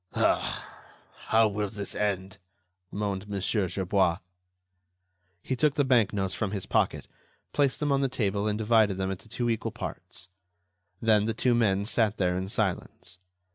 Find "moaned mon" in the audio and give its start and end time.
2.89-3.39